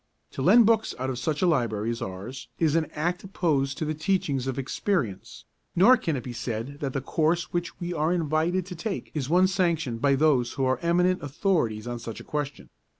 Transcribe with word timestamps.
To 0.31 0.41
lend 0.41 0.65
books 0.65 0.95
out 0.97 1.11
of 1.11 1.19
such 1.19 1.43
a 1.43 1.47
library 1.47 1.91
as 1.91 2.01
ours 2.01 2.47
is 2.57 2.75
an 2.75 2.87
act 2.95 3.23
opposed 3.23 3.77
to 3.77 3.85
the 3.85 3.93
teachings 3.93 4.47
of 4.47 4.57
experience, 4.57 5.45
nor 5.75 5.95
can 5.95 6.15
it 6.15 6.23
be 6.23 6.33
said 6.33 6.79
that 6.79 6.93
the 6.93 7.01
course 7.01 7.53
which 7.53 7.79
we 7.79 7.93
are 7.93 8.11
invited 8.11 8.65
to 8.65 8.75
take 8.75 9.11
is 9.13 9.29
one 9.29 9.45
sanctioned 9.45 10.01
by 10.01 10.15
those 10.15 10.53
who 10.53 10.65
are 10.65 10.79
eminent 10.81 11.21
authorities 11.21 11.85
on 11.85 11.99
such 11.99 12.19
a 12.19 12.23
question. 12.23 12.69